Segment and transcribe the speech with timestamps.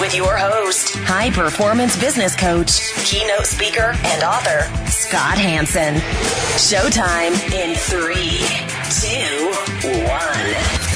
[0.00, 5.96] with your host, high performance business coach, keynote speaker, and author, Scott Hanson.
[6.56, 8.38] Showtime in three,
[9.00, 9.50] two,
[10.06, 10.88] one.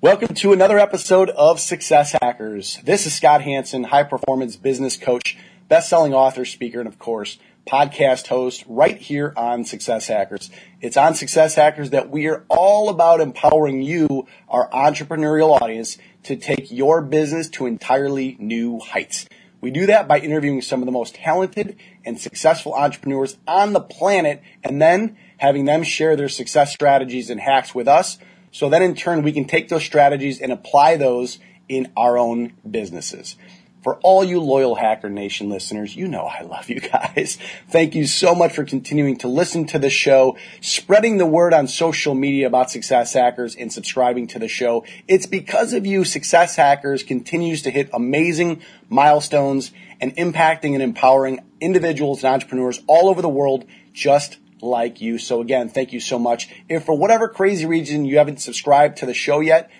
[0.00, 2.80] Welcome to another episode of Success Hackers.
[2.82, 7.38] This is Scott Hanson, high performance business coach, best selling author, speaker, and of course,
[7.70, 10.50] podcast host right here on Success Hackers.
[10.80, 16.34] It's on Success Hackers that we are all about empowering you, our entrepreneurial audience, to
[16.34, 19.28] take your business to entirely new heights.
[19.60, 23.80] We do that by interviewing some of the most talented and successful entrepreneurs on the
[23.80, 28.18] planet and then having them share their success strategies and hacks with us.
[28.50, 32.54] So then in turn, we can take those strategies and apply those in our own
[32.68, 33.36] businesses.
[33.82, 37.38] For all you loyal Hacker Nation listeners, you know I love you guys.
[37.68, 41.66] Thank you so much for continuing to listen to the show, spreading the word on
[41.66, 44.84] social media about Success Hackers and subscribing to the show.
[45.08, 51.40] It's because of you Success Hackers continues to hit amazing milestones and impacting and empowering
[51.60, 53.64] individuals and entrepreneurs all over the world
[53.94, 55.18] just like you.
[55.18, 56.50] So again, thank you so much.
[56.68, 59.70] If for whatever crazy reason you haven't subscribed to the show yet,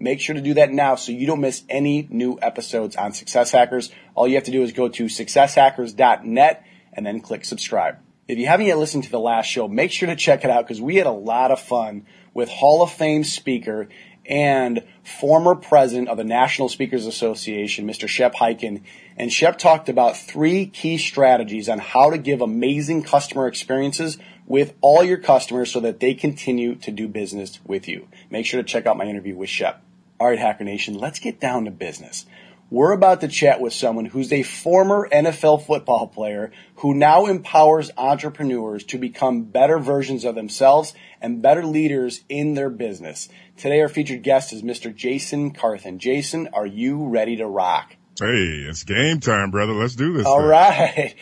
[0.00, 3.50] Make sure to do that now so you don't miss any new episodes on Success
[3.50, 3.90] Hackers.
[4.14, 7.98] All you have to do is go to successhackers.net and then click subscribe.
[8.28, 10.64] If you haven't yet listened to the last show, make sure to check it out
[10.64, 13.88] because we had a lot of fun with Hall of Fame speaker
[14.26, 18.06] and former president of the National Speakers Association, Mr.
[18.06, 18.82] Shep Hyken.
[19.16, 24.74] And Shep talked about three key strategies on how to give amazing customer experiences with
[24.82, 28.08] all your customers so that they continue to do business with you.
[28.30, 29.82] Make sure to check out my interview with Shep.
[30.20, 32.26] All right, Hacker Nation, let's get down to business.
[32.70, 37.90] We're about to chat with someone who's a former NFL football player who now empowers
[37.96, 40.92] entrepreneurs to become better versions of themselves
[41.22, 43.28] and better leaders in their business.
[43.56, 44.94] Today, our featured guest is Mr.
[44.94, 45.98] Jason Carthen.
[45.98, 47.96] Jason, are you ready to rock?
[48.20, 49.72] Hey, it's game time, brother.
[49.72, 50.26] Let's do this.
[50.26, 50.48] All thing.
[50.48, 51.14] right.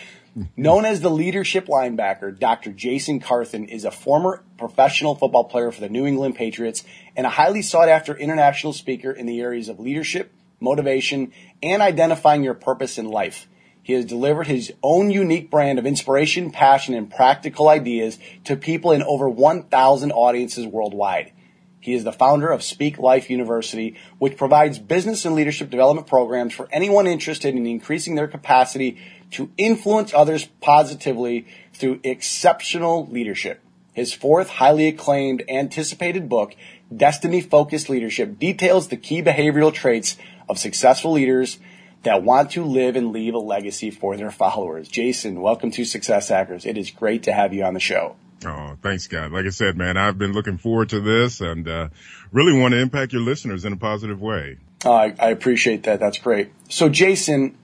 [0.54, 2.70] Known as the leadership linebacker, Dr.
[2.70, 6.84] Jason Carthen is a former professional football player for the New England Patriots
[7.16, 11.32] and a highly sought after international speaker in the areas of leadership, motivation,
[11.62, 13.48] and identifying your purpose in life.
[13.82, 18.92] He has delivered his own unique brand of inspiration, passion, and practical ideas to people
[18.92, 21.32] in over 1,000 audiences worldwide.
[21.80, 26.52] He is the founder of Speak Life University, which provides business and leadership development programs
[26.52, 28.98] for anyone interested in increasing their capacity
[29.32, 33.60] to influence others positively through exceptional leadership.
[33.92, 36.54] His fourth highly acclaimed anticipated book,
[36.94, 40.16] Destiny Focused Leadership, details the key behavioral traits
[40.48, 41.58] of successful leaders
[42.02, 44.86] that want to live and leave a legacy for their followers.
[44.86, 46.64] Jason, welcome to Success Hackers.
[46.64, 48.16] It is great to have you on the show.
[48.44, 49.32] Oh, thanks, Scott.
[49.32, 51.88] Like I said, man, I've been looking forward to this and uh,
[52.32, 54.58] really want to impact your listeners in a positive way.
[54.84, 56.00] Uh, I, I appreciate that.
[56.00, 56.52] That's great.
[56.68, 57.56] So, Jason,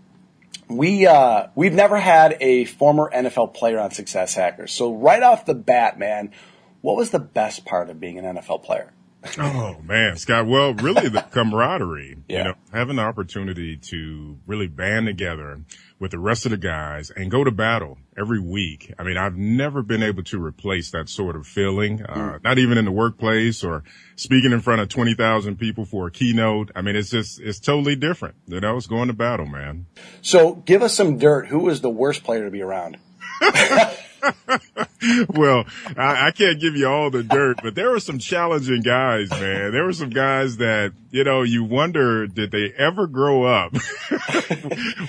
[0.76, 4.72] we uh, we've never had a former NFL player on Success Hackers.
[4.72, 6.32] So right off the bat, man,
[6.80, 8.92] what was the best part of being an NFL player?
[9.38, 10.46] Oh man, Scott.
[10.46, 12.16] Well, really the camaraderie.
[12.28, 12.38] yeah.
[12.38, 15.60] You know, having the opportunity to really band together
[15.98, 18.92] with the rest of the guys and go to battle every week.
[18.98, 22.44] I mean, I've never been able to replace that sort of feeling, uh, mm.
[22.44, 23.84] not even in the workplace or
[24.16, 26.72] speaking in front of 20,000 people for a keynote.
[26.74, 28.34] I mean, it's just, it's totally different.
[28.46, 29.86] You know, it's going to battle, man.
[30.22, 31.46] So give us some dirt.
[31.46, 32.98] Who was the worst player to be around?
[35.28, 35.64] well,
[35.96, 39.72] I, I, can't give you all the dirt, but there were some challenging guys, man.
[39.72, 43.74] There were some guys that, you know, you wonder, did they ever grow up?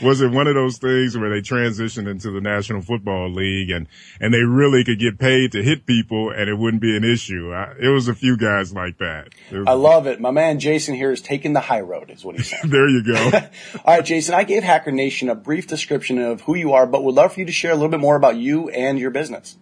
[0.02, 3.88] Was it one of those things where they transitioned into the National Football League and,
[4.20, 7.54] and they really could get paid to hit people and it wouldn't be an issue?
[7.54, 9.30] I, it was a few guys like that.
[9.68, 10.20] I love it.
[10.20, 12.60] My man Jason here is taking the high road is what he said.
[12.66, 13.32] there you go.
[13.86, 17.04] all right, Jason, I gave Hacker Nation a brief description of who you are, but
[17.04, 19.58] would love for you to share a little bit more about you and your business.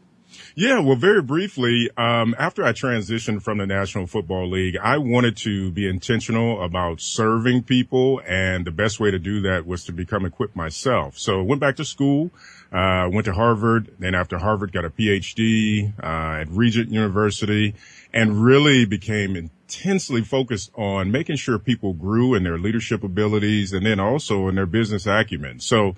[0.54, 5.38] Yeah, well, very briefly, um, after I transitioned from the National Football League, I wanted
[5.38, 9.94] to be intentional about serving people, and the best way to do that was to
[9.94, 11.18] become equipped myself.
[11.18, 12.32] So I went back to school,
[12.70, 17.74] uh, went to Harvard, then after Harvard got a PhD uh, at Regent University,
[18.14, 23.86] and really became intensely focused on making sure people grew in their leadership abilities and
[23.86, 25.62] then also in their business acumen.
[25.62, 25.96] So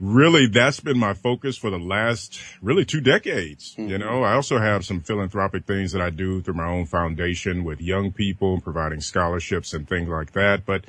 [0.00, 3.74] really that's been my focus for the last really two decades.
[3.74, 3.90] Mm-hmm.
[3.90, 7.64] You know, I also have some philanthropic things that I do through my own foundation
[7.64, 10.64] with young people, providing scholarships and things like that.
[10.64, 10.86] But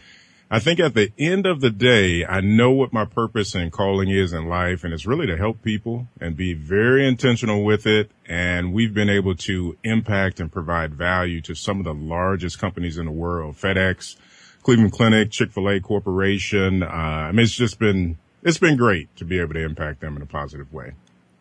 [0.54, 4.10] I think at the end of the day, I know what my purpose and calling
[4.10, 8.12] is in life, and it's really to help people and be very intentional with it.
[8.26, 12.98] And we've been able to impact and provide value to some of the largest companies
[12.98, 14.18] in the world, FedEx,
[14.62, 16.84] Cleveland Clinic, Chick-fil-A Corporation.
[16.84, 20.16] Uh, I mean, it's just been it's been great to be able to impact them
[20.16, 20.94] in a positive way.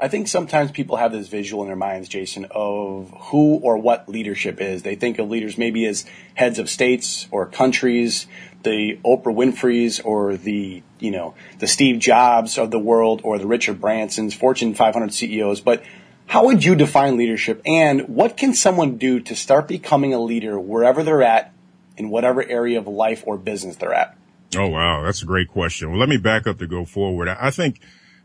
[0.02, 4.08] I think sometimes people have this visual in their minds, Jason, of who or what
[4.08, 4.82] leadership is.
[4.82, 8.26] They think of leaders maybe as heads of states or countries,
[8.62, 13.46] the Oprah Winfrey's or the, you know, the Steve Jobs of the world or the
[13.46, 15.60] Richard Branson's, Fortune 500 CEOs.
[15.60, 15.82] But
[16.26, 20.58] how would you define leadership and what can someone do to start becoming a leader
[20.58, 21.52] wherever they're at
[21.98, 24.16] in whatever area of life or business they're at?
[24.56, 25.02] Oh, wow.
[25.04, 25.90] That's a great question.
[25.90, 27.28] Well, let me back up to go forward.
[27.28, 27.80] I think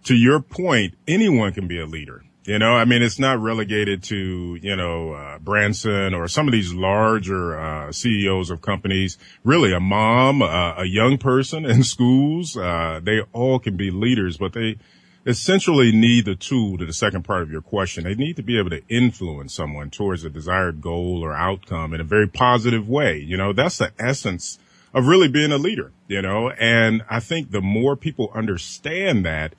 [0.06, 2.24] to your point, anyone can be a leader.
[2.46, 6.52] You know, I mean, it's not relegated to, you know, uh, Branson or some of
[6.52, 9.18] these larger, uh, CEOs of companies.
[9.44, 14.38] Really a mom, uh, a young person in schools, uh, they all can be leaders,
[14.38, 14.78] but they
[15.26, 18.04] essentially need the tool to the second part of your question.
[18.04, 22.02] They need to be able to influence someone towards a desired goal or outcome in
[22.02, 23.18] a very positive way.
[23.18, 24.60] You know, that's the essence
[24.96, 29.54] of really being a leader, you know, and I think the more people understand that,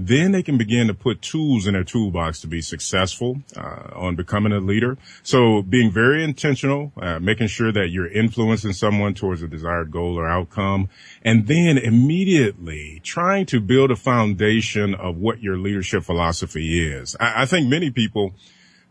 [0.00, 4.14] then they can begin to put tools in their toolbox to be successful uh, on
[4.14, 4.96] becoming a leader.
[5.24, 10.16] So being very intentional, uh, making sure that you're influencing someone towards a desired goal
[10.16, 10.88] or outcome,
[11.22, 17.14] and then immediately trying to build a foundation of what your leadership philosophy is.
[17.20, 18.34] I, I think many people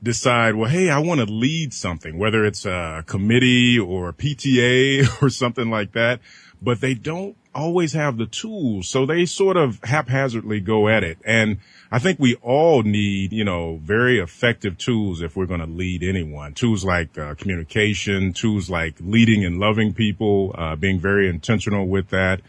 [0.02, 5.22] decide, well, hey, I want to lead something, whether it's a committee or a PTA
[5.22, 6.20] or something like that,
[6.62, 8.88] but they don't always have the tools.
[8.88, 11.18] So they sort of haphazardly go at it.
[11.26, 11.58] And
[11.92, 16.04] I think we all need, you know, very effective tools if we're going to lead
[16.04, 16.54] anyone.
[16.54, 22.10] Tools like uh, communication, tools like leading and loving people, uh, being very intentional with
[22.10, 22.42] that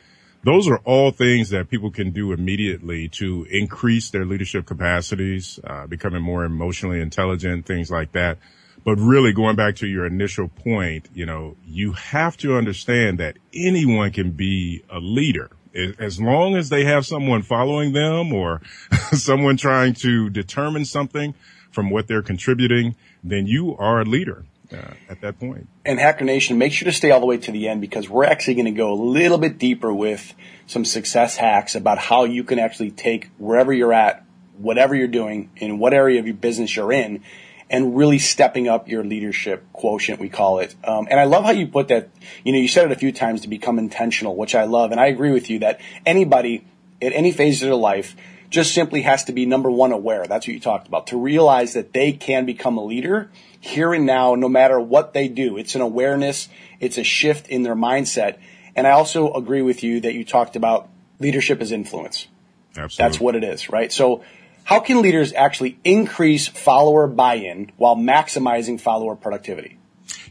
[0.44, 5.86] those are all things that people can do immediately to increase their leadership capacities, uh,
[5.86, 8.38] becoming more emotionally intelligent, things like that.
[8.84, 13.36] But really going back to your initial point, you know, you have to understand that
[13.52, 15.50] anyone can be a leader
[15.98, 18.60] as long as they have someone following them or
[19.12, 21.34] someone trying to determine something
[21.70, 25.68] from what they're contributing, then you are a leader uh, at that point.
[25.84, 28.24] And Hacker Nation, make sure to stay all the way to the end because we're
[28.24, 30.34] actually going to go a little bit deeper with
[30.66, 34.24] some success hacks about how you can actually take wherever you're at,
[34.56, 37.22] whatever you're doing, in what area of your business you're in,
[37.70, 40.74] and really stepping up your leadership quotient, we call it.
[40.84, 42.10] Um, and I love how you put that.
[42.44, 45.00] You know, you said it a few times to become intentional, which I love, and
[45.00, 46.66] I agree with you that anybody
[47.00, 48.16] at any phase of their life
[48.50, 50.26] just simply has to be number one aware.
[50.26, 54.06] That's what you talked about to realize that they can become a leader here and
[54.06, 55.56] now, no matter what they do.
[55.56, 56.48] It's an awareness.
[56.80, 58.38] It's a shift in their mindset.
[58.76, 60.88] And I also agree with you that you talked about
[61.18, 62.28] leadership as influence.
[62.76, 62.96] Absolutely.
[62.96, 63.92] That's what it is, right?
[63.92, 64.22] So
[64.64, 69.77] how can leaders actually increase follower buy-in while maximizing follower productivity?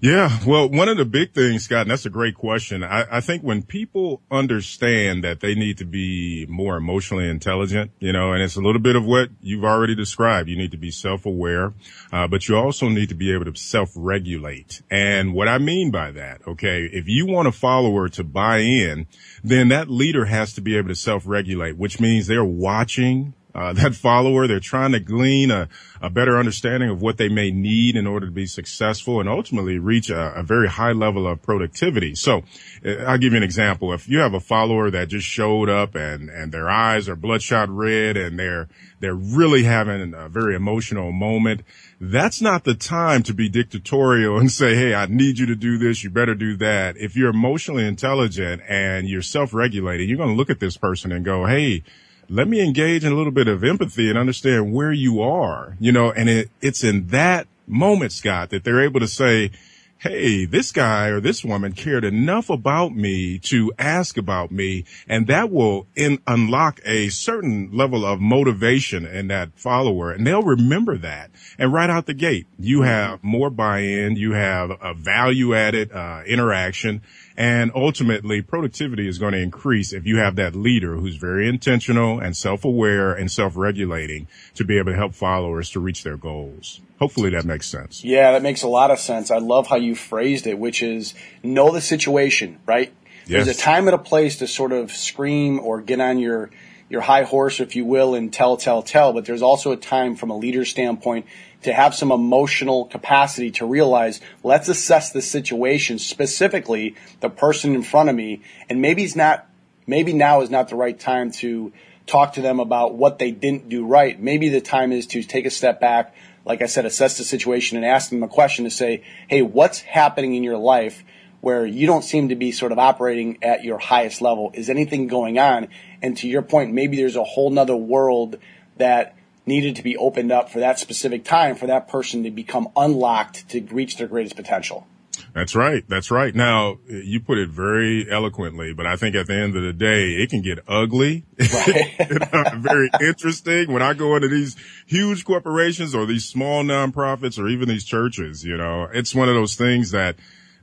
[0.02, 0.40] Yeah.
[0.46, 2.84] Well, one of the big things, Scott, and that's a great question.
[2.84, 8.14] I, I, think when people understand that they need to be more emotionally intelligent, you
[8.14, 10.50] know, and it's a little bit of what you've already described.
[10.50, 11.74] You need to be self-aware,
[12.12, 14.82] uh, but you also need to be able to self-regulate.
[14.92, 19.08] And what I mean by that, okay, if you want a follower to buy in,
[19.44, 23.96] then that leader has to be able to self-regulate, which means they're watching uh, that
[23.96, 24.48] follower.
[24.48, 25.68] They're trying to glean a,
[26.00, 29.80] a, better understanding of what they may need in order to be successful and ultimately
[29.80, 32.14] reach a, a, very high level of productivity.
[32.14, 32.44] So
[32.86, 33.94] uh, I'll give you an example.
[33.94, 37.68] If you have a follower that just showed up and, and their eyes are bloodshot
[37.70, 41.64] red and they're, they're really having a very emotional moment,
[42.00, 45.80] that's not the time to be dictatorial and say, Hey, I need you to do
[45.80, 46.04] this.
[46.04, 46.96] You better do that.
[46.98, 51.26] If you're emotionally intelligent and you're self-regulated, you're going to look at this person and
[51.26, 51.82] go, Hey,
[52.30, 55.92] let me engage in a little bit of empathy and understand where you are, you
[55.92, 59.52] know, and it, it's in that moment, Scott, that they're able to say,
[60.00, 64.86] Hey, this guy or this woman cared enough about me to ask about me.
[65.10, 70.12] And that will in, unlock a certain level of motivation in that follower.
[70.12, 71.32] And they'll remember that.
[71.58, 74.18] And right out the gate, you have more buy-in.
[74.18, 77.02] You have a value added, uh, interaction
[77.38, 82.20] and ultimately productivity is going to increase if you have that leader who's very intentional
[82.20, 86.82] and self-aware and self-regulating to be able to help followers to reach their goals.
[87.00, 88.04] Hopefully that makes sense.
[88.04, 89.30] Yeah, that makes a lot of sense.
[89.30, 91.14] I love how you phrased it, which is
[91.44, 92.92] know the situation, right?
[93.28, 93.46] Yes.
[93.46, 96.50] There's a time and a place to sort of scream or get on your
[96.90, 99.12] your high horse, if you will, and tell, tell, tell.
[99.14, 101.26] But there's also a time from a leader standpoint
[101.64, 107.84] to have some emotional capacity to realize, let's assess the situation, specifically the person in
[107.84, 109.48] front of me, and maybe it's not,
[109.86, 111.74] maybe now is not the right time to
[112.06, 114.20] talk to them about what they didn't do right.
[114.20, 117.76] Maybe the time is to take a step back, like I said, assess the situation
[117.76, 121.04] and ask them a question to say, hey, what's happening in your life
[121.42, 124.52] where you don't seem to be sort of operating at your highest level?
[124.54, 125.68] Is anything going on?
[126.02, 128.38] And to your point, maybe there's a whole nother world
[128.78, 129.17] that
[129.48, 133.50] needed to be opened up for that specific time for that person to become unlocked
[133.50, 134.88] to reach their greatest potential.
[135.34, 135.84] That's right.
[135.88, 136.34] That's right.
[136.34, 140.14] Now, you put it very eloquently, but I think at the end of the day,
[140.14, 141.26] it can get ugly.
[141.40, 141.96] Right.
[142.56, 147.70] very interesting when I go into these huge corporations or these small nonprofits or even
[147.70, 150.16] these churches, you know, it's one of those things that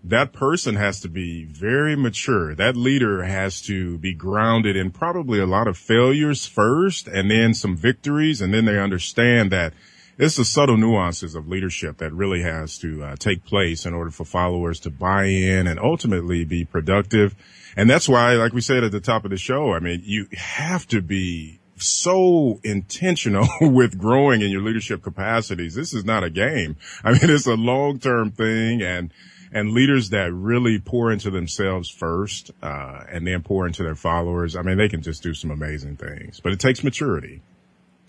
[0.05, 2.55] that person has to be very mature.
[2.55, 7.55] That leader has to be grounded in probably a lot of failures first and then
[7.55, 8.43] some victories.
[8.43, 9.73] And then they understand that
[10.19, 14.11] it's the subtle nuances of leadership that really has to uh, take place in order
[14.11, 17.35] for followers to buy in and ultimately be productive.
[17.75, 20.29] And that's why, like we said at the top of the show, I mean, you
[20.35, 25.75] have to be so intentional with growing in your leadership capacities.
[25.75, 26.77] This is not a game.
[27.03, 29.11] I mean, it's a long-term thing and,
[29.55, 34.57] and leaders that really pour into themselves first, uh, and then pour into their followers.
[34.57, 37.41] I mean, they can just do some amazing things, but it takes maturity.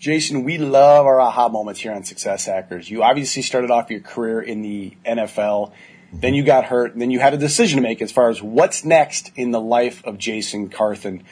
[0.00, 2.90] Jason, we love our aha moments here on Success Hackers.
[2.90, 5.72] You obviously started off your career in the NFL,
[6.12, 8.42] then you got hurt, and then you had a decision to make as far as
[8.42, 11.22] what's next in the life of Jason Carthen.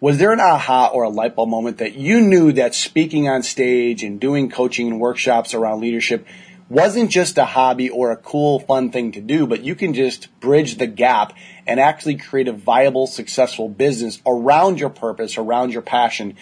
[0.00, 3.42] Was there an aha or a light bulb moment that you knew that speaking on
[3.42, 6.26] stage and doing coaching and workshops around leadership
[6.68, 10.28] wasn't just a hobby or a cool, fun thing to do, but you can just
[10.40, 11.32] bridge the gap
[11.66, 16.36] and actually create a viable, successful business around your purpose, around your passion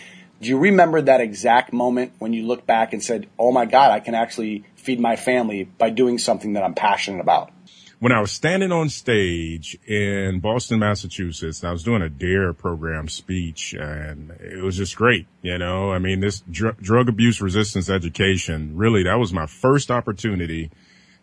[0.45, 3.90] do you remember that exact moment when you look back and said, Oh my God,
[3.90, 7.50] I can actually feed my family by doing something that I'm passionate about?
[8.04, 13.08] When I was standing on stage in Boston, Massachusetts, I was doing a DARE program
[13.08, 15.26] speech and it was just great.
[15.40, 19.90] You know, I mean, this dr- drug abuse resistance education, really, that was my first
[19.90, 20.70] opportunity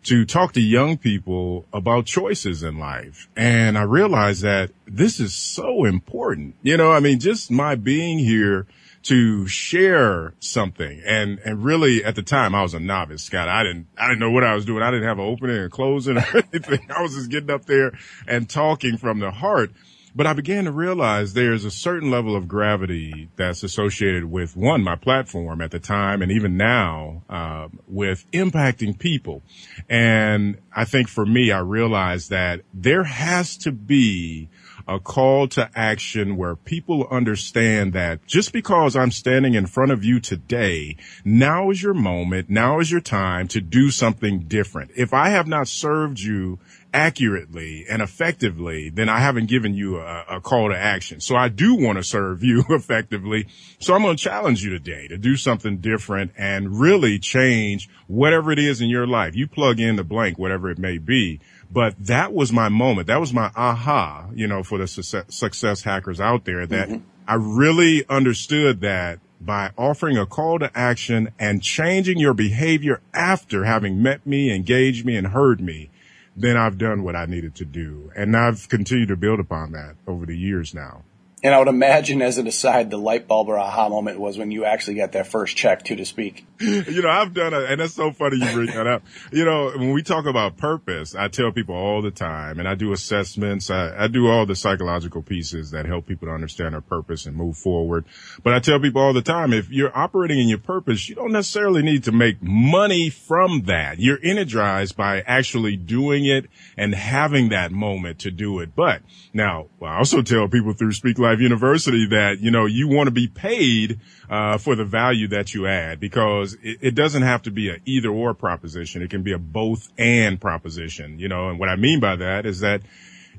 [0.06, 3.28] to talk to young people about choices in life.
[3.36, 6.56] And I realized that this is so important.
[6.64, 8.66] You know, I mean, just my being here
[9.04, 11.02] to share something.
[11.04, 13.48] And, and really at the time I was a novice, Scott.
[13.48, 14.82] I didn't, I didn't know what I was doing.
[14.82, 16.88] I didn't have an opening and closing or anything.
[16.94, 17.92] I was just getting up there
[18.26, 19.72] and talking from the heart.
[20.14, 24.82] But I began to realize there's a certain level of gravity that's associated with one,
[24.82, 29.42] my platform at the time and even now, uh, with impacting people.
[29.88, 34.50] And I think for me, I realized that there has to be
[34.86, 40.04] a call to action where people understand that just because I'm standing in front of
[40.04, 42.50] you today, now is your moment.
[42.50, 44.92] Now is your time to do something different.
[44.96, 46.58] If I have not served you
[46.92, 51.20] accurately and effectively, then I haven't given you a, a, call to action.
[51.20, 53.46] So I do want to serve you effectively.
[53.78, 58.52] So I'm going to challenge you today to do something different and really change whatever
[58.52, 59.34] it is in your life.
[59.34, 61.40] You plug in the blank, whatever it may be.
[61.70, 63.06] But that was my moment.
[63.06, 67.04] That was my aha, you know, for the success, success hackers out there that mm-hmm.
[67.26, 73.64] I really understood that by offering a call to action and changing your behavior after
[73.64, 75.90] having met me, engaged me and heard me,
[76.36, 78.10] then I've done what I needed to do.
[78.16, 81.04] And I've continued to build upon that over the years now.
[81.42, 84.52] And I would imagine, as an aside, the light bulb or aha moment was when
[84.52, 86.46] you actually got that first check, to to speak.
[86.60, 89.02] You know, I've done it, and that's so funny you bring that up.
[89.32, 92.76] You know, when we talk about purpose, I tell people all the time, and I
[92.76, 93.70] do assessments.
[93.70, 97.36] I, I do all the psychological pieces that help people to understand their purpose and
[97.36, 98.04] move forward.
[98.44, 101.32] But I tell people all the time, if you're operating in your purpose, you don't
[101.32, 103.98] necessarily need to make money from that.
[103.98, 106.46] You're energized by actually doing it
[106.76, 108.76] and having that moment to do it.
[108.76, 113.06] But now, I also tell people through Speak Life University that, you know, you want
[113.06, 117.42] to be paid, uh, for the value that you add because it, it doesn't have
[117.42, 119.00] to be a either or proposition.
[119.00, 122.44] It can be a both and proposition, you know, and what I mean by that
[122.44, 122.82] is that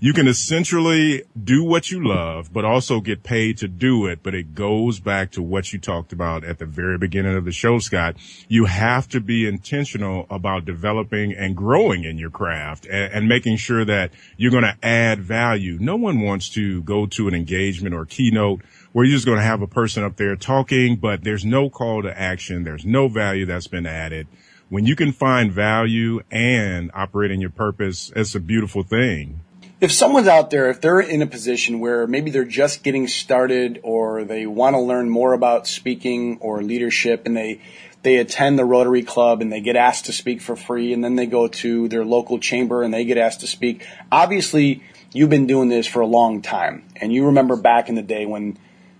[0.03, 4.19] you can essentially do what you love, but also get paid to do it.
[4.21, 7.53] But it goes back to what you talked about at the very beginning of the
[7.53, 8.17] show, Scott.
[8.49, 13.55] You have to be intentional about developing and growing in your craft and, and making
[13.55, 15.77] sure that you're going to add value.
[15.79, 19.45] No one wants to go to an engagement or keynote where you're just going to
[19.45, 22.65] have a person up there talking, but there's no call to action.
[22.65, 24.27] There's no value that's been added
[24.67, 29.39] when you can find value and operate in your purpose, it's a beautiful thing.
[29.83, 33.81] If someone's out there, if they're in a position where maybe they're just getting started
[33.83, 37.59] or they want to learn more about speaking or leadership and they,
[38.01, 41.17] they attend the Rotary Club and they get asked to speak for free and then
[41.17, 43.85] they go to their local chamber and they get asked to speak.
[44.09, 48.01] Obviously, you've been doing this for a long time and you remember back in the
[48.01, 48.57] day when,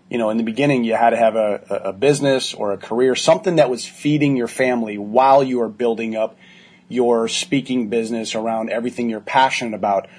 [0.09, 3.15] you know, in the beginning you had to have a, a business or a career,
[3.15, 6.35] something that was feeding your family while you were building up
[6.89, 10.09] your speaking business around everything you're passionate about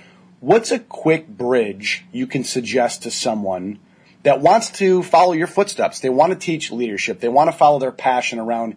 [0.41, 3.79] what's a quick bridge you can suggest to someone
[4.23, 6.01] that wants to follow your footsteps?
[6.01, 7.21] They want to teach leadership.
[7.21, 8.77] They want to follow their passion around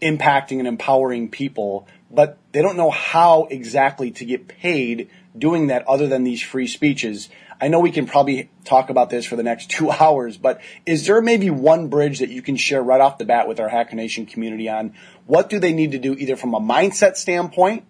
[0.00, 5.86] impacting and empowering people, but they don't know how exactly to get paid doing that
[5.88, 7.28] other than these free speeches.
[7.60, 11.06] I know we can probably talk about this for the next two hours, but is
[11.06, 13.96] there maybe one bridge that you can share right off the bat with our Hacker
[13.96, 14.94] Nation community on
[15.26, 17.84] what do they need to do either from a mindset standpoint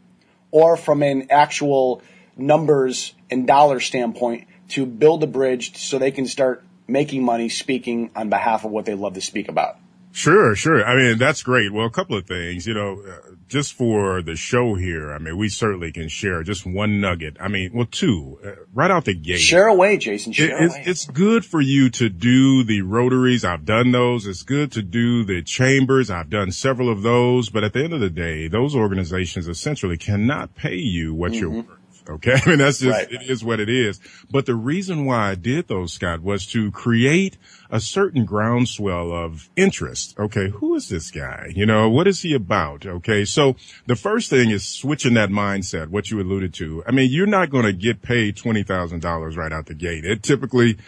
[0.51, 2.03] or from an actual
[2.39, 8.11] numbers and dollar standpoint to build a bridge so they can start making money speaking
[8.17, 9.77] on behalf of what they love to speak about.
[10.11, 10.85] Sure, sure.
[10.85, 11.73] I mean, that's great.
[11.73, 15.13] Well, a couple of things, you know, uh, just for the show here.
[15.13, 17.37] I mean, we certainly can share just one nugget.
[17.39, 19.39] I mean, well, two, uh, right out the gate.
[19.39, 20.33] Share away, Jason.
[20.33, 20.85] Share it, it's, away.
[20.87, 23.45] It's good for you to do the rotaries.
[23.45, 24.27] I've done those.
[24.27, 26.11] It's good to do the chambers.
[26.11, 27.51] I've done several of those.
[27.51, 31.41] But at the end of the day, those organizations essentially cannot pay you what mm-hmm.
[31.41, 31.67] you're worth.
[32.09, 32.35] Okay.
[32.47, 33.11] I mean, that's just, right.
[33.11, 34.01] it is what it is.
[34.31, 37.37] But the reason why I did those, Scott, was to create
[37.71, 40.19] a certain groundswell of interest.
[40.19, 40.49] Okay.
[40.49, 41.53] Who is this guy?
[41.55, 42.87] You know, what is he about?
[42.87, 43.25] Okay.
[43.25, 46.83] So the first thing is switching that mindset, what you alluded to.
[46.87, 50.05] I mean, you're not going to get paid $20,000 right out the gate.
[50.05, 50.79] It typically,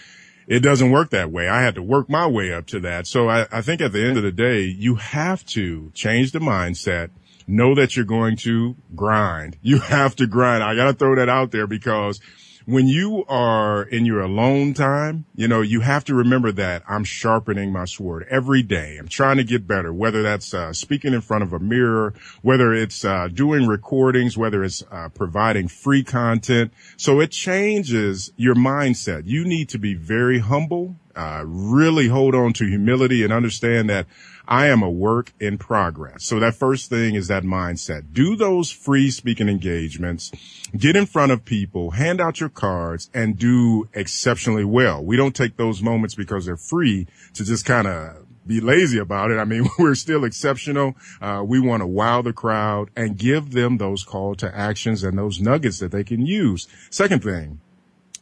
[0.47, 1.49] it doesn't work that way.
[1.49, 3.07] I had to work my way up to that.
[3.07, 6.39] So I, I think at the end of the day, you have to change the
[6.39, 7.11] mindset
[7.51, 9.59] know that you're going to grind.
[9.63, 10.63] You have to grind.
[10.63, 12.21] I got to throw that out there because
[12.67, 17.05] when you are in your alone time, you know, you have to remember that I'm
[17.05, 18.97] sharpening my sword every day.
[18.99, 22.73] I'm trying to get better, whether that's uh, speaking in front of a mirror, whether
[22.73, 26.73] it's uh, doing recordings, whether it's uh, providing free content.
[26.97, 29.23] So it changes your mindset.
[29.27, 34.07] You need to be very humble, uh, really hold on to humility and understand that
[34.51, 36.25] I am a work in progress.
[36.25, 38.13] So that first thing is that mindset.
[38.13, 40.33] Do those free speaking engagements,
[40.77, 45.05] get in front of people, hand out your cards and do exceptionally well.
[45.05, 49.31] We don't take those moments because they're free to just kind of be lazy about
[49.31, 49.39] it.
[49.39, 50.97] I mean, we're still exceptional.
[51.21, 55.17] Uh, we want to wow the crowd and give them those call to actions and
[55.17, 56.67] those nuggets that they can use.
[56.91, 57.61] Second thing,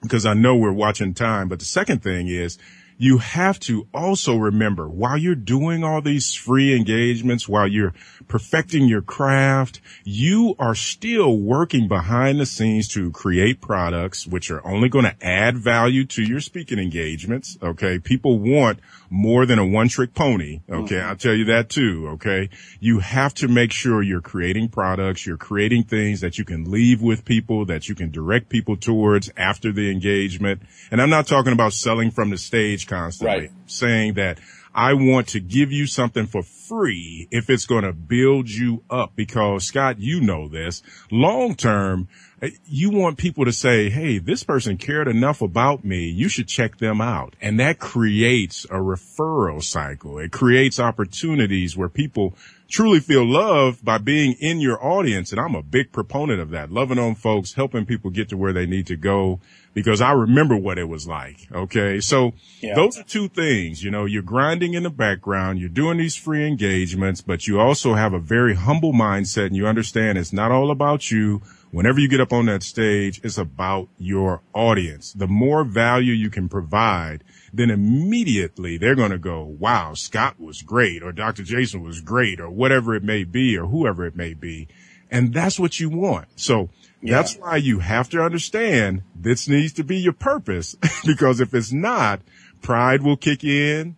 [0.02, 2.58] because I know we're watching time, but the second thing is
[2.98, 7.94] you have to also remember while you're doing all these free engagements, while you're
[8.26, 14.66] perfecting your craft, you are still working behind the scenes to create products which are
[14.66, 17.56] only going to add value to your speaking engagements.
[17.62, 17.98] Okay.
[18.00, 20.60] People want more than a one trick pony.
[20.68, 20.96] Okay.
[20.96, 21.08] Mm-hmm.
[21.08, 22.08] I'll tell you that too.
[22.14, 22.50] Okay.
[22.80, 25.26] You have to make sure you're creating products.
[25.26, 29.30] You're creating things that you can leave with people, that you can direct people towards
[29.36, 30.62] after the engagement.
[30.90, 33.50] And I'm not talking about selling from the stage constantly, right.
[33.66, 34.38] saying that
[34.78, 39.10] I want to give you something for free if it's going to build you up
[39.16, 42.06] because Scott, you know this long term
[42.40, 46.08] eh, you want people to say, Hey, this person cared enough about me.
[46.08, 47.34] You should check them out.
[47.40, 50.20] And that creates a referral cycle.
[50.20, 52.36] It creates opportunities where people
[52.68, 55.32] truly feel loved by being in your audience.
[55.32, 56.70] And I'm a big proponent of that.
[56.70, 59.40] Loving on folks, helping people get to where they need to go
[59.78, 61.46] because I remember what it was like.
[61.52, 62.00] Okay.
[62.00, 62.74] So yeah.
[62.74, 65.60] those are two things, you know, you're grinding in the background.
[65.60, 69.68] You're doing these free engagements, but you also have a very humble mindset and you
[69.68, 73.88] understand it's not all about you whenever you get up on that stage, it's about
[73.98, 75.12] your audience.
[75.12, 80.62] The more value you can provide, then immediately they're going to go, wow, Scott was
[80.62, 81.44] great or Dr.
[81.44, 84.66] Jason was great or whatever it may be or whoever it may be.
[85.08, 86.26] And that's what you want.
[86.36, 87.16] So yeah.
[87.16, 91.72] that's why you have to understand this needs to be your purpose because if it's
[91.72, 92.20] not,
[92.62, 93.96] pride will kick in.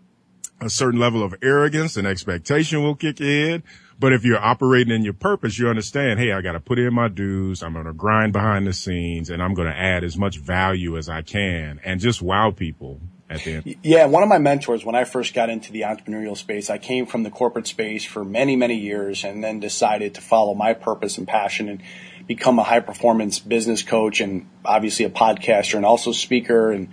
[0.63, 3.63] A certain level of arrogance and expectation will kick in.
[3.99, 6.93] But if you're operating in your purpose, you understand, hey, I got to put in
[6.93, 7.63] my dues.
[7.63, 10.99] I'm going to grind behind the scenes and I'm going to add as much value
[10.99, 13.77] as I can and just wow people at the end.
[13.83, 14.07] Yeah.
[14.07, 17.23] One of my mentors, when I first got into the entrepreneurial space, I came from
[17.23, 21.27] the corporate space for many, many years and then decided to follow my purpose and
[21.27, 21.81] passion and
[22.27, 26.88] become a high performance business coach and obviously a podcaster and also speaker and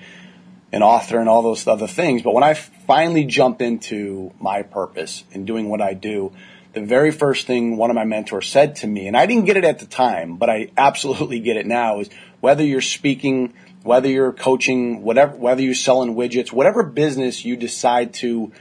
[0.71, 2.21] an author and all those other things.
[2.21, 6.34] But when I finally jumped into my purpose and doing what I do,
[6.73, 9.58] the very first thing one of my mentors said to me, and I didn't get
[9.58, 13.54] it at the time, but I absolutely get it now, is whether you're speaking,
[13.88, 18.52] whether you're coaching, whatever, whether you're selling widgets, whatever business you decide to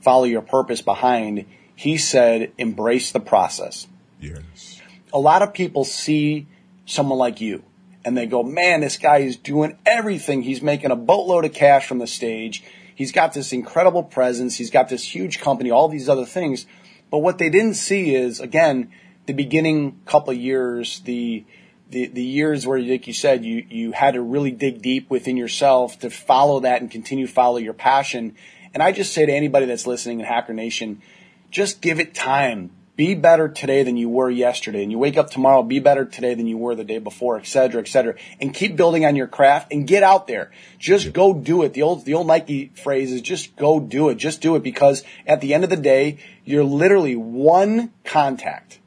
[0.00, 3.86] follow your purpose behind, he said, embrace the process.
[4.20, 4.80] Yes.
[5.12, 6.48] A lot of people see
[6.84, 7.62] someone like you
[8.04, 10.42] and they go, man, this guy is doing everything.
[10.42, 12.64] He's making a boatload of cash from the stage.
[12.94, 14.56] He's got this incredible presence.
[14.56, 16.66] He's got this huge company, all these other things.
[17.10, 18.90] But what they didn't see is, again,
[19.26, 21.44] the beginning couple of years, the,
[21.92, 25.36] the, the years where, like you said, you, you had to really dig deep within
[25.36, 28.34] yourself to follow that and continue to follow your passion.
[28.74, 31.02] And I just say to anybody that's listening in Hacker Nation,
[31.50, 34.82] just give it time be better today than you were yesterday.
[34.82, 37.46] And you wake up tomorrow, be better today than you were the day before, et
[37.46, 38.14] cetera, et cetera.
[38.40, 40.50] And keep building on your craft and get out there.
[40.78, 41.72] Just go do it.
[41.72, 44.16] The old, the old Nike phrase is just go do it.
[44.16, 48.78] Just do it because at the end of the day, you're literally one contact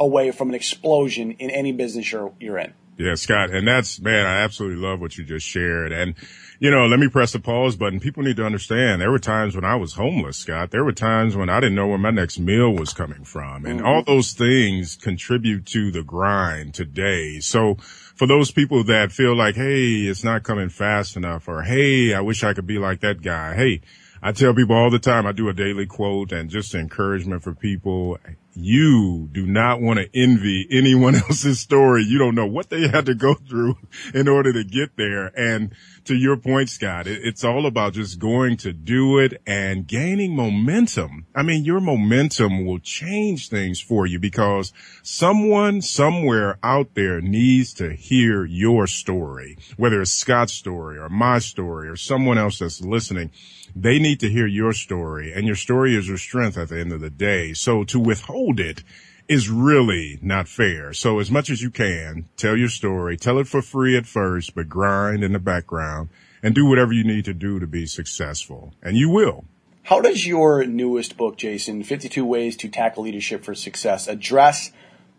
[0.00, 2.72] away from an explosion in any business you're, you're in.
[2.98, 3.50] Yeah, Scott.
[3.50, 5.92] And that's, man, I absolutely love what you just shared.
[5.92, 6.16] And,
[6.58, 8.00] you know, let me press the pause button.
[8.00, 10.72] People need to understand there were times when I was homeless, Scott.
[10.72, 13.64] There were times when I didn't know where my next meal was coming from.
[13.64, 13.86] And mm-hmm.
[13.86, 17.38] all those things contribute to the grind today.
[17.38, 22.12] So for those people that feel like, Hey, it's not coming fast enough or Hey,
[22.14, 23.54] I wish I could be like that guy.
[23.54, 23.80] Hey,
[24.22, 27.54] I tell people all the time, I do a daily quote and just encouragement for
[27.54, 28.18] people
[28.60, 32.02] you do not want to envy anyone else's story.
[32.02, 33.76] You don't know what they had to go through
[34.12, 35.26] in order to get there.
[35.38, 35.72] And
[36.06, 40.34] to your point, Scott, it, it's all about just going to do it and gaining
[40.34, 41.26] momentum.
[41.34, 47.72] I mean, your momentum will change things for you because someone somewhere out there needs
[47.74, 52.80] to hear your story, whether it's Scott's story or my story or someone else that's
[52.80, 53.30] listening.
[53.80, 56.92] They need to hear your story and your story is your strength at the end
[56.92, 57.52] of the day.
[57.52, 58.82] So to withhold it
[59.28, 60.92] is really not fair.
[60.92, 64.56] So as much as you can, tell your story, tell it for free at first,
[64.56, 66.08] but grind in the background
[66.42, 68.74] and do whatever you need to do to be successful.
[68.82, 69.44] And you will.
[69.84, 74.72] How does your newest book, Jason, 52 Ways to Tackle Leadership for Success, address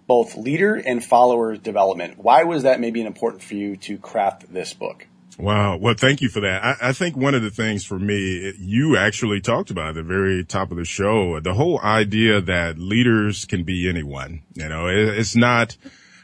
[0.06, 2.18] both leader and follower development?
[2.18, 5.08] Why was that maybe important for you to craft this book?
[5.40, 5.78] Wow.
[5.78, 6.64] Well, thank you for that.
[6.64, 10.04] I, I, think one of the things for me, you actually talked about at the
[10.04, 14.42] very top of the show, the whole idea that leaders can be anyone.
[14.56, 15.78] You know, it, it's not,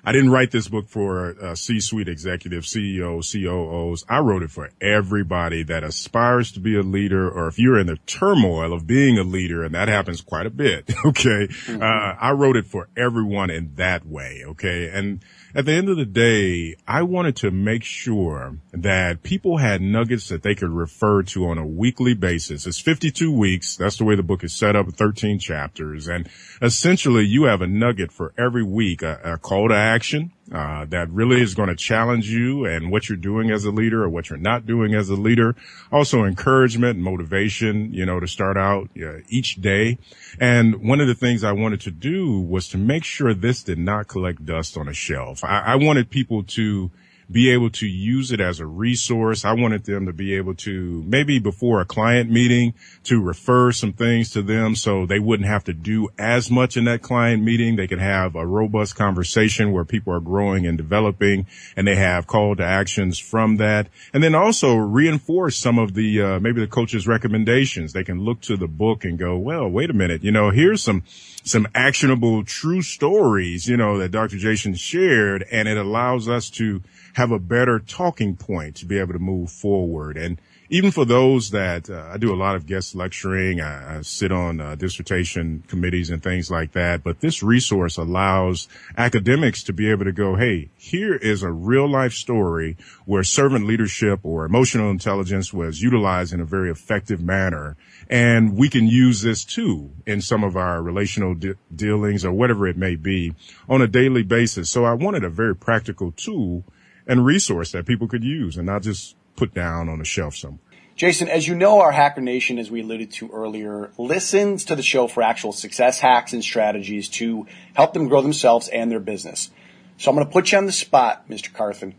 [0.04, 4.04] I didn't write this book for uh, C-suite executives, CEOs, COOs.
[4.10, 7.88] I wrote it for everybody that aspires to be a leader, or if you're in
[7.88, 10.94] the turmoil of being a leader, and that happens quite a bit.
[11.06, 11.48] Okay.
[11.48, 11.82] Mm-hmm.
[11.82, 14.44] Uh, I wrote it for everyone in that way.
[14.46, 14.90] Okay.
[14.90, 15.24] And,
[15.56, 20.28] at the end of the day, I wanted to make sure that people had nuggets
[20.28, 22.68] that they could refer to on a weekly basis.
[22.68, 23.78] It's 52 weeks.
[23.78, 26.10] That's the way the book is set up, 13 chapters.
[26.10, 26.28] And
[26.62, 31.10] essentially you have a nugget for every week, a, a call to action, uh, that
[31.10, 34.30] really is going to challenge you and what you're doing as a leader or what
[34.30, 35.56] you're not doing as a leader.
[35.92, 39.98] Also encouragement, motivation, you know, to start out uh, each day.
[40.40, 43.80] And one of the things I wanted to do was to make sure this did
[43.80, 45.44] not collect dust on a shelf.
[45.44, 46.92] I, I wanted people to
[47.32, 49.46] be able to use it as a resource.
[49.46, 52.74] I wanted them to be able to maybe before a client meeting
[53.06, 56.86] to refer some things to them so they wouldn't have to do as much in
[56.86, 57.76] that client meeting.
[57.76, 62.28] They could have a robust conversation where people are growing and developing and they have
[62.28, 63.88] call to actions from that.
[64.14, 67.94] And then also reinforce some of the, uh, maybe the coach's recommendations.
[67.94, 70.84] They can look to the book and go, well, wait a minute, you know, here's
[70.84, 71.04] some,
[71.44, 74.38] some actionable true stories, you know, that Dr.
[74.38, 76.82] Jason shared and it allows us to
[77.16, 80.18] have a better talking point to be able to move forward.
[80.18, 84.02] And even for those that uh, I do a lot of guest lecturing, I, I
[84.02, 87.04] sit on uh, dissertation committees and things like that.
[87.04, 91.90] But this resource allows academics to be able to go, Hey, here is a real
[91.90, 92.76] life story
[93.06, 97.78] where servant leadership or emotional intelligence was utilized in a very effective manner.
[98.10, 102.68] And we can use this too in some of our relational de- dealings or whatever
[102.68, 103.36] it may be
[103.70, 104.70] on a daily basis.
[104.70, 106.66] So I wanted a very practical tool
[107.08, 110.60] and resource that people could use and not just put down on a shelf somewhere.
[110.96, 114.82] Jason, as you know, our Hacker Nation, as we alluded to earlier, listens to the
[114.82, 119.52] show for actual success hacks and strategies to help them grow themselves and their business.
[119.98, 121.54] So I'm going to put you on the spot, Mr.
[121.54, 121.96] Carthen.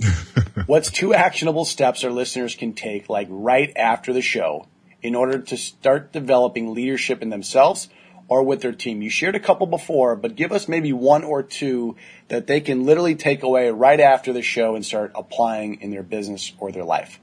[0.66, 4.66] What's two actionable steps our listeners can take, like right after the show,
[5.02, 7.88] in order to start developing leadership in themselves
[8.32, 9.02] or with their team.
[9.02, 11.96] You shared a couple before, but give us maybe one or two
[12.28, 16.02] that they can literally take away right after the show and start applying in their
[16.02, 17.20] business or their life.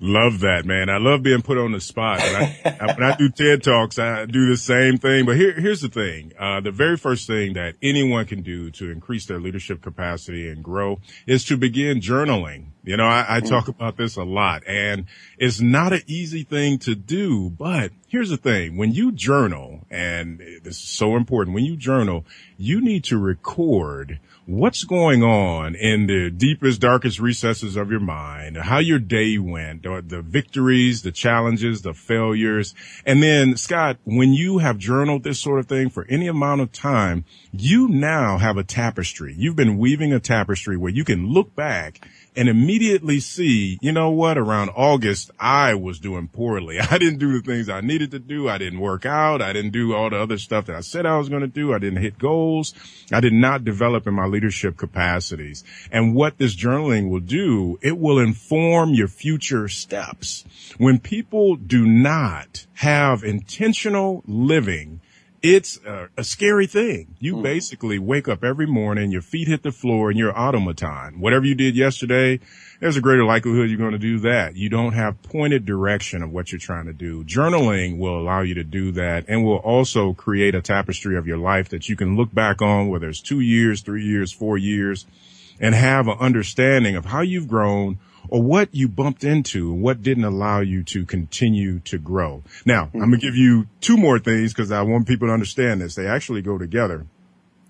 [0.00, 0.88] Love that, man.
[0.88, 2.20] I love being put on the spot.
[2.20, 5.26] When I, when I do TED Talks, I do the same thing.
[5.26, 6.32] But here, here's the thing.
[6.38, 10.62] Uh, the very first thing that anyone can do to increase their leadership capacity and
[10.62, 12.66] grow is to begin journaling.
[12.82, 15.04] You know, I, I talk about this a lot and
[15.38, 18.76] it's not an easy thing to do, but here's the thing.
[18.76, 22.24] When you journal, and this is so important, when you journal,
[22.56, 24.18] you need to record
[24.50, 29.86] what's going on in the deepest, darkest recesses of your mind, how your day went,
[29.86, 32.74] or the victories, the challenges, the failures.
[33.06, 36.72] And then Scott, when you have journaled this sort of thing for any amount of
[36.72, 39.34] time, you now have a tapestry.
[39.38, 44.10] You've been weaving a tapestry where you can look back and immediately see, you know
[44.10, 46.78] what, around August, I was doing poorly.
[46.90, 48.48] I didn't do the things I needed to do.
[48.48, 49.42] I didn't work out.
[49.42, 51.72] I didn't do all the other stuff that I said I was going to do.
[51.72, 52.74] I didn't hit goals.
[53.12, 55.64] I did not develop in my leadership capacities.
[55.90, 60.44] And what this journaling will do, it will inform your future steps.
[60.78, 65.00] When people do not have intentional living,
[65.42, 67.14] it's a, a, scary thing.
[67.18, 67.42] You mm.
[67.42, 71.20] basically wake up every morning, your feet hit the floor and you're automaton.
[71.20, 72.40] Whatever you did yesterday,
[72.80, 74.56] there's a greater likelihood you're going to do that.
[74.56, 77.24] You don't have pointed direction of what you're trying to do.
[77.24, 81.38] Journaling will allow you to do that and will also create a tapestry of your
[81.38, 85.06] life that you can look back on, whether it's two years, three years, four years,
[85.58, 87.98] and have an understanding of how you've grown,
[88.28, 92.42] or what you bumped into and what didn't allow you to continue to grow.
[92.64, 93.02] Now, mm-hmm.
[93.02, 95.94] I'm going to give you two more things because I want people to understand this.
[95.94, 97.06] They actually go together.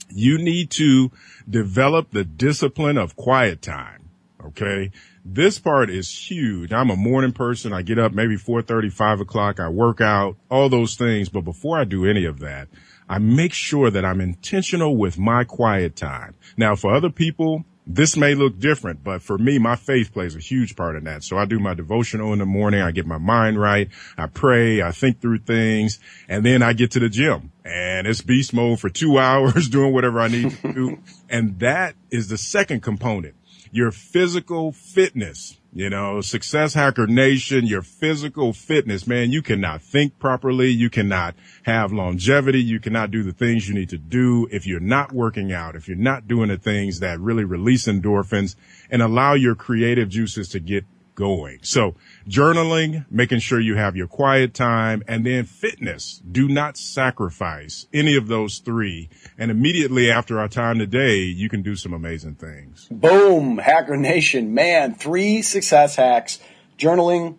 [0.08, 1.10] You need to
[1.48, 4.10] develop the discipline of quiet time.
[4.44, 4.90] Okay.
[5.24, 6.72] This part is huge.
[6.72, 7.72] I'm a morning person.
[7.72, 9.60] I get up maybe 4:30, 5 o'clock.
[9.60, 11.28] I work out, all those things.
[11.28, 12.68] But before I do any of that,
[13.08, 16.34] I make sure that I'm intentional with my quiet time.
[16.56, 20.38] Now, for other people, this may look different, but for me, my faith plays a
[20.38, 21.24] huge part in that.
[21.24, 22.80] So I do my devotional in the morning.
[22.80, 23.88] I get my mind right.
[24.16, 24.82] I pray.
[24.82, 25.98] I think through things
[26.28, 29.92] and then I get to the gym and it's beast mode for two hours doing
[29.92, 30.98] whatever I need to do.
[31.28, 33.34] and that is the second component,
[33.70, 35.59] your physical fitness.
[35.72, 40.68] You know, success hacker nation, your physical fitness, man, you cannot think properly.
[40.70, 42.60] You cannot have longevity.
[42.60, 45.86] You cannot do the things you need to do if you're not working out, if
[45.86, 48.56] you're not doing the things that really release endorphins
[48.90, 50.84] and allow your creative juices to get
[51.20, 51.58] going.
[51.62, 51.94] So
[52.26, 56.22] journaling, making sure you have your quiet time and then fitness.
[56.28, 59.10] Do not sacrifice any of those three.
[59.36, 62.88] And immediately after our time today, you can do some amazing things.
[62.90, 63.58] Boom.
[63.58, 64.54] Hacker Nation.
[64.54, 66.40] Man, three success hacks,
[66.78, 67.36] journaling,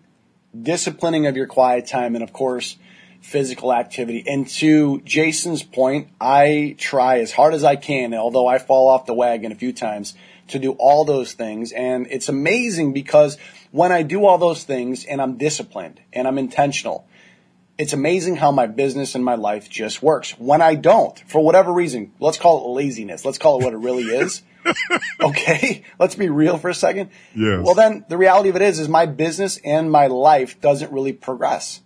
[0.59, 2.77] disciplining of your quiet time, and of course,
[3.21, 4.23] physical activity.
[4.27, 9.07] And to Jason's point, I try as hard as I can, although I fall off
[9.07, 10.13] the wagon a few times,
[10.51, 11.71] to do all those things.
[11.71, 13.37] And it's amazing because
[13.71, 17.07] when I do all those things and I'm disciplined and I'm intentional,
[17.77, 20.31] it's amazing how my business and my life just works.
[20.37, 23.25] When I don't, for whatever reason, let's call it laziness.
[23.25, 24.43] Let's call it what it really is.
[25.21, 25.83] okay.
[25.97, 27.09] Let's be real for a second.
[27.35, 27.61] Yes.
[27.63, 31.13] Well, then the reality of it is, is my business and my life doesn't really
[31.13, 31.81] progress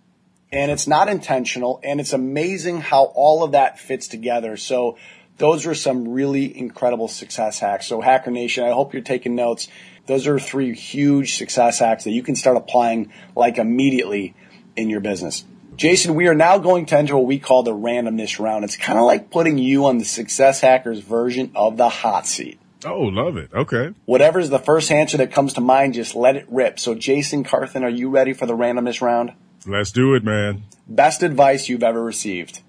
[0.52, 4.56] and it's not intentional and it's amazing how all of that fits together.
[4.56, 4.96] So
[5.38, 7.86] those are some really incredible success hacks.
[7.86, 9.68] So Hacker Nation, I hope you're taking notes.
[10.06, 14.34] Those are three huge success hacks that you can start applying like immediately
[14.76, 15.44] in your business.
[15.76, 18.64] Jason, we are now going to enter what we call the randomness round.
[18.64, 22.58] It's kind of like putting you on the success hackers version of the hot seat.
[22.84, 23.52] Oh, love it.
[23.52, 23.92] Okay.
[24.06, 26.78] Whatever's the first answer that comes to mind, just let it rip.
[26.78, 29.32] So Jason Carthen, are you ready for the randomness round?
[29.66, 30.62] Let's do it, man.
[30.86, 32.62] Best advice you've ever received?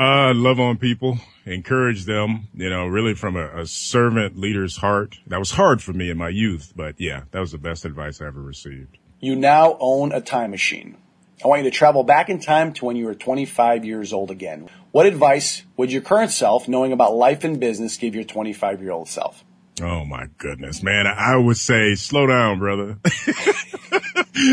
[0.00, 5.18] Uh, love on people, encourage them, you know, really from a, a, servant leader's heart.
[5.26, 8.22] That was hard for me in my youth, but yeah, that was the best advice
[8.22, 8.96] I ever received.
[9.20, 10.96] You now own a time machine.
[11.44, 14.30] I want you to travel back in time to when you were 25 years old
[14.30, 14.70] again.
[14.90, 18.92] What advice would your current self, knowing about life and business, give your 25 year
[18.92, 19.44] old self?
[19.82, 21.06] Oh my goodness, man.
[21.06, 22.98] I would say slow down, brother.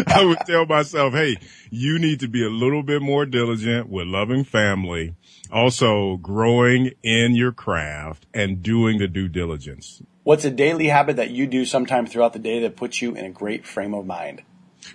[0.07, 1.37] I would tell myself, hey,
[1.69, 5.15] you need to be a little bit more diligent with loving family,
[5.51, 10.01] also growing in your craft and doing the due diligence.
[10.23, 13.25] What's a daily habit that you do sometime throughout the day that puts you in
[13.25, 14.43] a great frame of mind?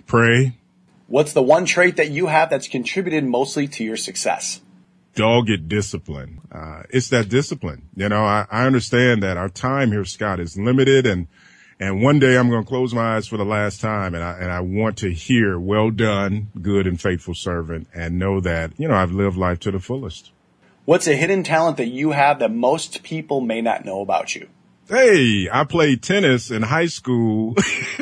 [0.05, 0.57] Pray.
[1.07, 4.61] What's the one trait that you have that's contributed mostly to your success?
[5.15, 6.41] Dogged discipline.
[6.51, 7.89] Uh, it's that discipline.
[7.95, 11.27] You know, I, I understand that our time here, Scott, is limited and
[11.79, 14.37] and one day I'm going to close my eyes for the last time and I,
[14.37, 18.87] and I want to hear, well done, good and faithful servant and know that, you
[18.87, 20.31] know, I've lived life to the fullest.
[20.85, 24.47] What's a hidden talent that you have that most people may not know about you?
[24.89, 27.55] Hey, I played tennis in high school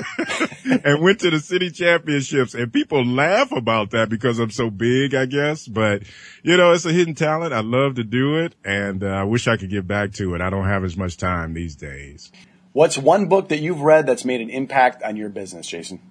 [0.84, 5.14] and went to the city championships and people laugh about that because I'm so big,
[5.14, 5.68] I guess.
[5.68, 6.04] But
[6.42, 7.54] you know, it's a hidden talent.
[7.54, 10.42] I love to do it and uh, I wish I could get back to it.
[10.42, 12.32] I don't have as much time these days.
[12.74, 16.02] What's one book that you've read that's made an impact on your business, Jason?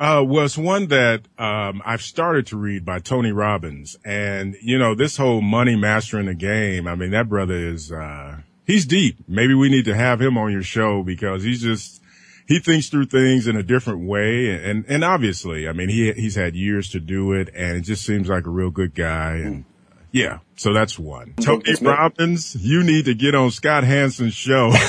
[0.00, 3.96] Uh, was one that, um, I've started to read by Tony Robbins.
[4.04, 8.38] And, you know, this whole money mastering the game, I mean, that brother is, uh,
[8.64, 9.18] he's deep.
[9.28, 12.02] Maybe we need to have him on your show because he's just,
[12.46, 14.50] he thinks through things in a different way.
[14.50, 18.04] And, and obviously, I mean, he, he's had years to do it and it just
[18.04, 19.36] seems like a real good guy.
[19.36, 19.70] And, hmm.
[20.12, 21.34] yeah, so that's one.
[21.40, 24.72] Tony Robbins, you need to get on Scott Hanson's show.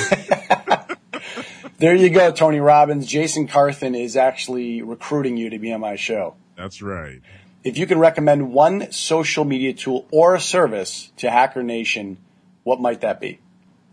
[1.78, 3.06] there you go, Tony Robbins.
[3.06, 6.34] Jason Carthen is actually recruiting you to be on my show.
[6.56, 7.20] That's right.
[7.64, 12.18] If you can recommend one social media tool or a service to Hacker Nation,
[12.62, 13.40] what might that be?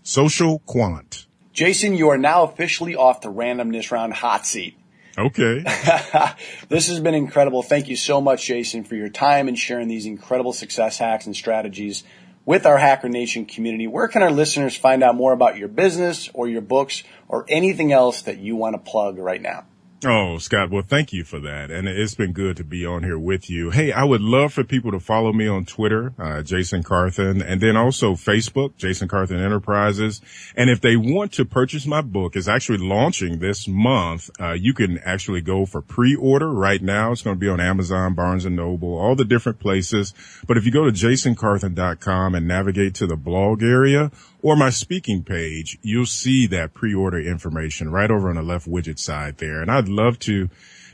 [0.03, 1.27] Social Quant.
[1.53, 4.77] Jason, you are now officially off the randomness round hot seat.
[5.17, 5.59] Okay.
[6.69, 7.63] this has been incredible.
[7.63, 11.33] Thank you so much, Jason, for your time and sharing these incredible success hacks and
[11.33, 12.03] strategies
[12.45, 13.87] with our Hacker Nation community.
[13.87, 17.93] Where can our listeners find out more about your business or your books or anything
[17.93, 19.65] else that you want to plug right now?
[20.05, 21.71] Oh, Scott, well, thank you for that.
[21.71, 23.69] And it's been good to be on here with you.
[23.69, 27.61] Hey, I would love for people to follow me on Twitter, uh, Jason Carthen, and
[27.61, 30.19] then also Facebook, Jason Carthen Enterprises.
[30.57, 34.29] And if they want to purchase my book, it's actually launching this month.
[34.41, 37.13] Uh, you can actually go for pre-order right now.
[37.13, 40.13] It's going to be on Amazon, Barnes and Noble, all the different places.
[40.45, 44.11] But if you go to jasoncarthen.com and navigate to the blog area,
[44.43, 48.99] or my speaking page, you'll see that pre-order information right over on the left widget
[48.99, 49.61] side there.
[49.61, 50.49] And I'd love to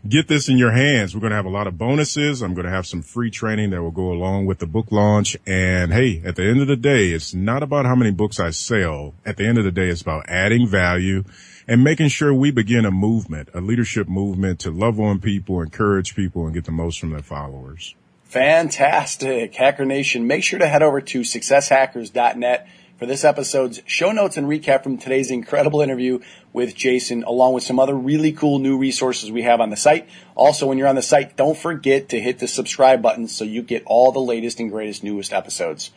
[0.08, 1.14] get this in your hands.
[1.14, 2.44] We're going to have a lot of bonuses.
[2.44, 5.36] I'm going to have some free training that will go along with the book launch.
[5.48, 8.52] And hey, at the end of the day, it's not about how many books I
[8.52, 9.16] sell.
[9.26, 11.24] At the end of the day, it's about adding value
[11.68, 16.16] and making sure we begin a movement, a leadership movement to love on people, encourage
[16.16, 17.96] people and get the most from their followers.
[18.26, 19.56] Fantastic.
[19.56, 20.28] Hacker Nation.
[20.28, 22.68] Make sure to head over to successhackers.net
[23.00, 26.20] for this episode's show notes and recap from today's incredible interview
[26.52, 30.10] with Jason, along with some other really cool new resources we have on the site.
[30.36, 33.62] Also, when you're on the site, don't forget to hit the subscribe button so you
[33.62, 35.92] get all the latest and greatest newest episodes.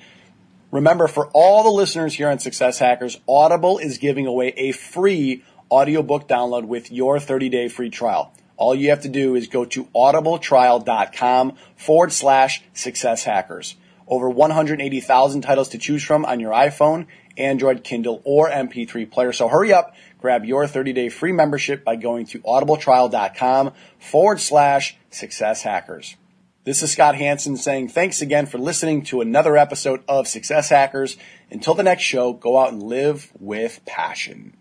[0.71, 5.43] Remember, for all the listeners here on Success Hackers, Audible is giving away a free
[5.73, 8.33] audiobook download with your 30 day free trial.
[8.57, 13.75] All you have to do is go to audibletrial.com forward slash success hackers
[14.13, 17.07] over 180,000 titles to choose from on your iPhone,
[17.39, 19.33] Android, Kindle, or MP3 player.
[19.33, 24.99] So hurry up, grab your 30 day free membership by going to audibletrial.com forward slash
[25.09, 26.17] success hackers.
[26.65, 31.17] This is Scott Hanson saying thanks again for listening to another episode of Success Hackers.
[31.51, 34.55] Until the next show, go out and live with passion.